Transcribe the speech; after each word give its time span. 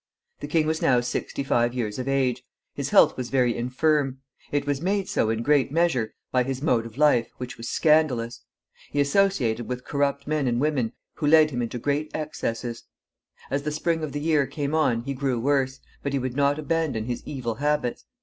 The 0.39 0.47
king 0.47 0.65
was 0.65 0.81
now 0.81 0.99
sixty 0.99 1.43
five 1.43 1.75
years 1.75 1.99
of 1.99 2.07
age. 2.07 2.43
His 2.73 2.89
health 2.89 3.15
was 3.15 3.29
very 3.29 3.55
infirm. 3.55 4.17
It 4.51 4.65
was 4.65 4.81
made 4.81 5.07
so, 5.07 5.29
in 5.29 5.43
great 5.43 5.71
measure, 5.71 6.15
by 6.31 6.41
his 6.41 6.59
mode 6.59 6.87
of 6.87 6.97
life, 6.97 7.29
which 7.37 7.55
was 7.55 7.69
scandalous. 7.69 8.41
He 8.89 8.99
associated 8.99 9.67
with 9.67 9.85
corrupt 9.85 10.25
men 10.25 10.47
and 10.47 10.59
women, 10.59 10.93
who 11.17 11.27
led 11.27 11.51
him 11.51 11.61
into 11.61 11.77
great 11.77 12.09
excesses. 12.15 12.85
As 13.51 13.61
the 13.61 13.71
spring 13.71 14.01
of 14.03 14.11
the 14.11 14.19
year 14.19 14.47
came 14.47 14.73
on 14.73 15.01
he 15.03 15.13
grew 15.13 15.39
worse, 15.39 15.79
but 16.01 16.13
he 16.13 16.17
would 16.17 16.35
not 16.35 16.57
abandon 16.57 17.05
his 17.05 17.21
evil 17.27 17.53
habits. 17.61 18.05